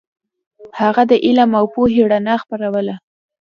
هغه 0.79 1.03
د 1.11 1.13
علم 1.25 1.51
او 1.59 1.65
پوهې 1.73 2.01
رڼا 2.11 2.35
خپروله. 2.43 2.95